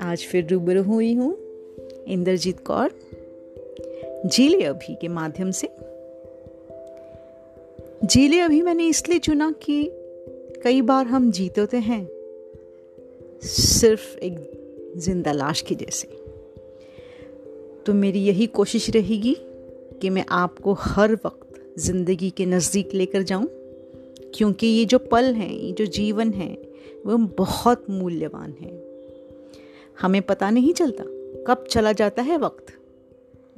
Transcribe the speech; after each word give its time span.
आज 0.00 0.18
फिर 0.18 0.48
रूबरू 0.48 0.82
हुई 0.82 1.14
हूँ 1.14 1.38
इंद्रजीत 2.06 2.60
कौर 2.60 2.90
झीले 4.26 4.64
अभी 4.64 4.94
के 4.94 5.08
माध्यम 5.08 5.50
से। 5.50 5.68
जीले 8.04 8.40
अभी 8.40 8.62
मैंने 8.62 8.88
इसलिए 8.88 9.18
चुना 9.18 9.50
कि 9.50 9.90
कई 10.64 10.82
बार 10.82 11.06
हम 11.06 11.30
जीते 11.30 11.60
होते 11.60 11.76
हैं 11.76 12.08
सिर्फ़ 13.42 14.18
एक 14.18 14.52
ज़िंदा 14.96 15.32
लाश 15.32 15.60
की 15.60 15.74
जैसे। 15.74 16.08
तो 17.86 17.94
मेरी 17.94 18.18
यही 18.18 18.46
कोशिश 18.46 18.90
रहेगी 18.90 19.36
कि 20.02 20.10
मैं 20.10 20.24
आपको 20.28 20.72
हर 20.72 21.12
वक्त 21.12 21.47
ज़िंदगी 21.78 22.30
के 22.30 22.46
नज़दीक 22.46 22.94
लेकर 22.94 23.22
जाऊँ? 23.22 23.46
क्योंकि 24.34 24.66
ये 24.66 24.84
जो 24.84 24.98
पल 24.98 25.24
हैं, 25.24 25.52
ये 25.52 25.72
जो 25.72 25.86
जीवन 25.86 26.32
है, 26.32 26.58
वो 27.06 27.16
बहुत 27.16 27.90
मूल्यवान 27.90 28.54
है। 28.60 28.88
हमें 30.00 30.22
पता 30.22 30.50
नहीं 30.50 30.72
चलता 30.72 31.04
कब 31.46 31.64
चला 31.70 31.92
जाता 31.92 32.22
है 32.22 32.38
वक्त। 32.38 32.64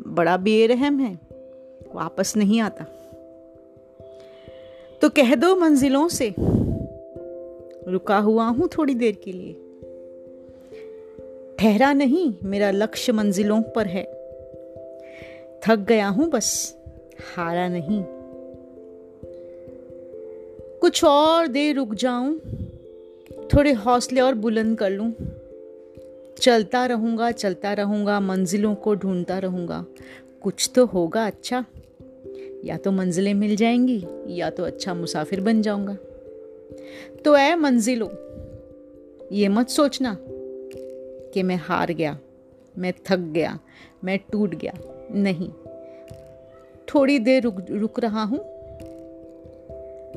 बड़ा 0.07 0.37
बेरहम 0.37 1.01
है, 1.01 1.19
वापस 1.95 2.37
नहीं 2.37 2.61
आता। 2.61 2.85
तो 5.03 5.09
कह 5.09 5.35
दो 5.35 5.57
मंजिलों 5.57 6.09
से, 6.09 6.35
रुका 7.89 8.19
हुआ 8.19 8.45
हूँ 8.45 8.69
थोड़ी 8.69 8.95
देर 8.95 9.17
के 9.25 9.33
लिए। 9.33 9.53
ठहरा 11.59 11.93
नहीं 11.93 12.35
मेरा 12.45 12.71
लक्ष्य 12.71 13.13
मंजिलों 13.13 13.63
पर 13.63 13.87
है। 13.87 14.05
थक 15.67 15.77
गया 15.89 16.09
हूँ 16.09 16.31
बस 16.31 16.80
हारा 17.21 17.69
नहीं। 17.69 18.03
कुछ 20.81 21.05
और 21.05 21.47
देर 21.47 21.77
रुक 21.77 21.95
जाऊँ, 21.95 22.39
थोड़े 23.55 23.73
हौसले 23.73 24.21
और 24.21 24.35
बुलंद 24.35 24.79
कर 24.79 24.91
लूँ। 24.91 25.13
चलता 26.39 26.87
रहूँगा 26.87 27.31
चलता 27.31 27.73
रहूँगा, 27.73 28.21
मंजिलों 28.21 28.75
को 28.75 28.95
ढूंढता 28.95 29.39
रहूँगा। 29.39 29.85
कुछ 30.43 30.71
तो 30.75 30.87
होगा 30.87 31.27
अच्छा। 31.27 31.65
या 32.65 32.77
तो 32.77 32.93
मंजिलें 32.93 33.35
मिल 33.35 33.57
जाएँगी, 33.57 34.05
या 34.29 34.51
तो 34.51 34.65
अच्छा 34.65 34.95
मुसाफिर 34.95 35.41
बन 35.41 35.63
जाऊँगा। 35.63 35.97
तो 37.25 37.37
ऐ 37.37 37.55
मंजिलों, 37.55 38.09
ये 39.33 39.49
मत 39.49 39.69
सोचना 39.69 40.17
कि 41.35 41.43
मैं 41.43 41.57
हार 41.57 41.93
गया, 41.93 42.19
मैं 42.79 42.93
थक 43.07 43.19
गया, 43.19 43.59
मैं 44.05 44.19
टूट 44.33 44.55
गया। 44.55 44.73
नहीं 45.15 45.51
थोड़ी 46.95 47.19
देर 47.19 47.43
रुक 47.43 47.57
रुक 47.71 48.01
रहा 48.01 48.23
हूँ। 48.23 48.39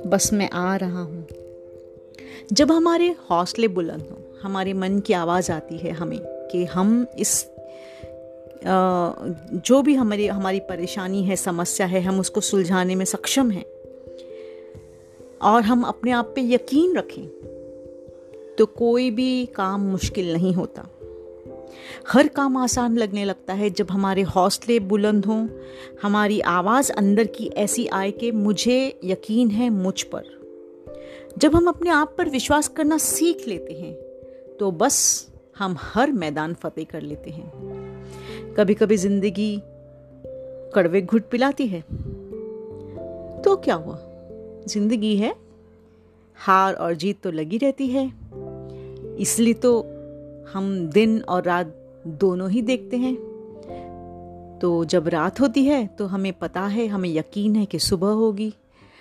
बस 0.08 0.30
मैं 0.34 0.50
आ 0.50 0.76
रहा 0.76 1.02
हूँ। 1.02 1.26
जब 2.54 2.72
हमारे 2.72 3.16
हौसले 3.30 3.68
बुलंद 3.68 4.08
हों, 4.12 4.22
हमारे 4.42 4.74
मन 4.74 5.00
की 5.00 5.14
आवाज़ 5.14 5.52
आती 5.52 5.78
है 5.78 5.92
हमें 5.92 6.20
कि 6.52 6.66
हम 6.66 7.06
इस 7.20 7.46
जो 8.66 9.82
भी 9.82 9.94
हमारी 9.96 10.28
हमारी 10.28 10.60
परेशानी 10.60 11.24
है, 11.24 11.36
समस्या 11.36 11.88
है, 11.88 12.02
हम 12.02 12.20
उसको 12.20 12.42
सुलझाने 12.42 12.96
में 12.96 13.06
सक्षम 13.06 13.52
हैं 13.52 13.66
और 15.42 15.62
हम 15.62 15.84
अपने 15.84 16.12
आप 16.12 16.32
पे 16.36 16.42
यकीन 16.44 16.96
रखें 16.98 17.26
तो 18.58 18.66
कोई 18.66 19.10
भी 19.12 19.46
काम 19.46 19.82
मुश्किल 19.82 20.34
नहीं 20.34 20.54
होता। 20.54 20.88
हर 22.10 22.28
काम 22.28 22.58
आसान 22.58 22.98
लगने 22.98 23.26
लगता 23.26 23.54
है 23.54 23.70
जब 23.70 23.92
हमारे 23.92 24.22
हौसले 24.22 24.80
बुलंद 24.80 25.26
हों, 25.26 25.48
हमारी 26.04 26.40
आवाज़ 26.40 26.92
अंदर 26.92 27.28
की 27.28 27.48
ऐसी 27.58 27.88
आए 27.88 28.12
कि 28.12 28.32
मुझे 28.32 29.00
यकीन 29.04 29.50
है 29.50 29.70
मुझ 29.70 30.02
पर। 30.04 30.32
जब 31.38 31.56
हम 31.56 31.68
अपने 31.68 31.90
आप 31.90 32.16
पर 32.18 32.30
विश्वास 32.30 32.68
करना 32.68 32.98
सीख 32.98 33.48
लेते 33.48 33.74
हैं 33.74 33.94
तो 34.58 34.72
बस 34.72 35.28
हम 35.58 35.76
हर 35.80 36.12
मैदान 36.12 36.54
फतेह 36.54 36.86
कर 36.92 37.02
लेते 37.02 37.32
हैं। 37.32 38.54
कभी 38.58 38.74
कभी 38.74 38.98
ज़िंदगी 38.98 39.56
कड़वे 40.76 41.02
घुट 41.02 41.30
पिलाती 41.30 41.68
है। 41.68 41.82
तो 43.42 43.56
क्या 43.56 43.76
हुआ? 43.76 43.98
ज़िंदगी 44.68 45.16
है, 45.18 45.34
हार 46.38 46.74
और 46.74 46.94
जीत 46.94 47.22
तो 47.22 47.32
लगी 47.32 47.58
रहती 47.58 47.88
है। 47.88 48.06
इसलिए 49.20 49.54
तो 49.54 49.72
हम 50.48 50.88
दिन 50.88 51.20
और 51.22 51.44
रात 51.44 51.76
दोनों 52.20 52.50
ही 52.50 52.62
देखते 52.62 52.98
हैं। 52.98 53.16
तो 54.62 54.84
जब 54.86 55.08
रात 55.08 55.40
होती 55.42 55.64
है 55.66 55.86
तो 55.88 56.06
हमें 56.06 56.32
पता 56.34 56.62
है, 56.62 56.88
हमें 56.88 57.10
यकीन 57.10 57.56
है 57.56 57.66
कि 57.66 57.80
सुबह 57.80 58.12
होगी। 58.14 58.54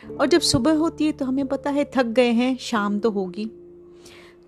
और 0.02 0.26
जब 0.26 0.40
सुबह 0.40 0.72
होती 0.72 1.06
है 1.06 1.12
तो 1.12 1.24
हमें 1.24 1.46
पता 1.46 1.70
है 1.70 1.84
थक 1.94 2.06
गए 2.06 2.30
हैं, 2.30 2.56
शाम 2.56 2.98
तो 2.98 3.10
होगी। 3.10 3.50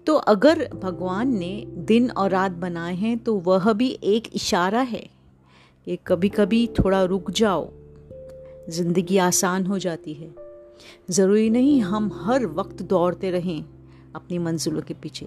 तो 0.06 0.14
अगर 0.14 0.68
भगवान 0.74 1.36
ने 1.38 1.64
दिन 1.86 2.10
और 2.10 2.30
रात 2.30 2.52
बनाए 2.52 2.94
हैं 2.94 3.18
तो 3.18 3.34
वह 3.36 3.72
भी 3.72 3.88
एक 4.04 4.28
इशारा 4.34 4.80
है 4.80 5.06
कि 5.86 5.98
कभी 6.06 6.28
कभी 6.28 6.66
थोड़ा 6.78 7.04
रुक 7.04 7.30
जाओ। 7.30 7.70
ज़िंदगी 8.68 9.18
आसान 9.18 9.66
हो 9.66 9.78
जाती 9.78 10.14
है। 10.14 10.34
ज़रूरी 11.10 11.48
नहीं 11.50 11.80
हम 11.80 12.10
हर 12.22 12.46
वक्त 12.46 12.82
दौड़ते 12.82 13.30
रहें। 13.30 13.64
अपनी 14.14 14.38
मंजिलों 14.38 14.82
के 14.82 14.94
पीछे। 14.94 15.26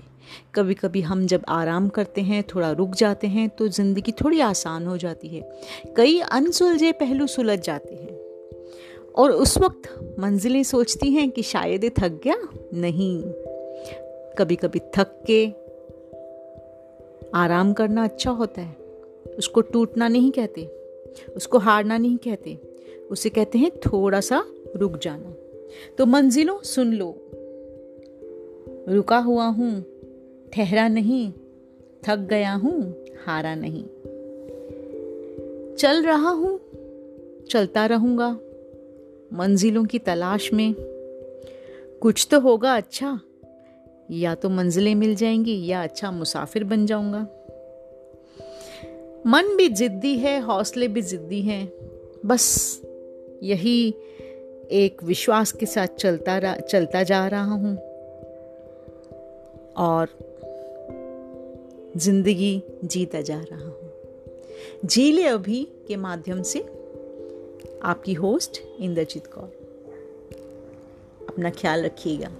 कभी 0.55 0.73
कभी 0.73 1.01
हम 1.01 1.25
जब 1.25 1.43
आराम 1.47 1.89
करते 1.89 2.21
हैं, 2.21 2.43
थोड़ा 2.43 2.71
रुक 2.71 2.95
जाते 2.95 3.27
हैं 3.27 3.49
तो 3.49 3.67
ज़िंदगी 3.67 4.11
थोड़ी 4.11 4.39
आसान 4.39 4.87
हो 4.87 4.97
जाती 4.97 5.27
है। 5.27 5.61
कई 5.97 6.19
अनसुलझे 6.19 6.91
पहलू 6.91 7.27
सुलझ 7.27 7.59
जाते 7.59 7.95
हैं। 7.95 8.17
और 9.15 9.31
उस 9.31 9.57
वक्त 9.57 10.15
मंजिलें 10.19 10.63
सोचती 10.63 11.11
हैं 11.11 11.31
कि 11.31 11.43
शायद 11.43 11.83
ये 11.83 11.89
थक 11.89 12.21
गया? 12.23 12.35
नहीं। 12.73 13.23
कभी 14.37 14.55
कभी 14.55 14.79
थक 14.79 15.23
के 15.31 15.47
आराम 17.35 17.73
करना 17.73 18.03
अच्छा 18.03 18.31
होता 18.31 18.61
है। 18.61 18.75
उसको 19.37 19.61
टूटना 19.61 20.07
नहीं 20.07 20.31
कहते। 20.31 20.65
उसको 21.35 21.57
हारना 21.57 21.97
नहीं 21.97 22.17
कहते। 22.17 22.59
उसे 23.11 23.29
कहते 23.29 23.57
हैं 23.57 23.71
थोड़ा 23.71 24.21
सा 24.21 24.45
रुक 24.75 24.97
जाना। 24.97 25.33
तो 25.97 26.05
मंजिलों 26.05 26.57
सुन 26.63 26.93
लो। 26.93 27.26
रुका 28.89 29.17
हुआ 29.17 29.45
हूँ, 29.45 29.81
ठहरा 30.53 30.87
नहीं, 30.87 31.31
थक 32.05 32.17
गया 32.17 32.53
हूँ, 32.53 33.05
हारा 33.25 33.55
नहीं। 33.55 33.83
चल 35.75 36.03
रहा 36.03 36.29
हूँ, 36.29 36.59
चलता 37.49 37.85
रहूँगा, 37.85 38.29
मंजिलों 39.33 39.85
की 39.85 39.99
तलाश 39.99 40.53
में। 40.53 40.73
कुछ 42.01 42.27
तो 42.31 42.39
होगा 42.39 42.75
अच्छा 42.75 43.19
या 44.11 44.35
तो 44.35 44.49
मंजिलें 44.49 44.95
मिल 44.95 45.15
जाएँगी, 45.15 45.65
या 45.65 45.83
अच्छा 45.83 46.11
मुसाफिर 46.11 46.63
बन 46.63 46.85
जाऊँगा। 46.85 47.21
मन 49.27 49.55
भी 49.57 49.67
जिद्दी 49.69 50.17
है, 50.17 50.39
हौसले 50.39 50.87
भी 50.87 51.01
जिद्दी 51.01 51.41
हैं, 51.41 51.71
बस 52.25 52.81
यही 53.43 53.89
एक 54.71 55.03
विश्वास 55.03 55.51
के 55.51 55.65
साथ 55.65 55.87
चलता 55.87 56.55
चलता 56.55 57.03
जा 57.03 57.27
रहा 57.27 57.53
हूँ। 57.53 57.96
और 59.77 60.07
ज़िंदगी 61.97 62.63
जीता 62.83 63.21
जा 63.21 63.41
रहा 63.41 63.65
हूँ। 63.65 63.91
झीले 64.85 65.23
अभी 65.23 65.67
के 65.87 65.95
माध्यम 65.95 66.41
से 66.41 66.59
आपकी 67.83 68.13
होस्ट 68.13 68.61
इंद्रजीत 68.79 69.27
कौर। 69.27 69.57
अपना 71.29 71.49
ख्याल 71.49 71.83
रखिएगा। 71.83 72.31